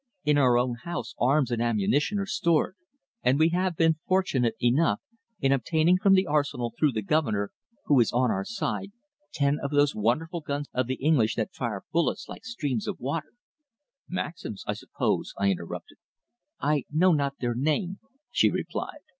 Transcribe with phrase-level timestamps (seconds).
[0.23, 2.75] In our own house arms and ammunition are stored,
[3.21, 4.99] and we have been fortunate enough
[5.39, 7.51] in obtaining from the arsenal through the governor,
[7.85, 8.93] who is on our side,
[9.31, 13.31] ten of those wonderful guns of the English that fire bullets like streams of water."
[14.09, 15.99] "Maxims, I suppose," I interrupted.
[16.59, 17.99] "I know not their name,"
[18.31, 19.01] she replied.